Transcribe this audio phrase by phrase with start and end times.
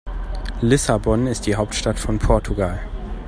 [0.61, 2.79] Lissabon ist die Hauptstadt von Portugal.